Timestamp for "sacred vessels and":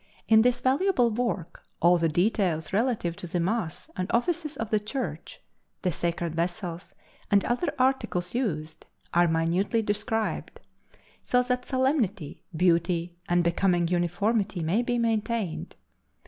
5.91-7.45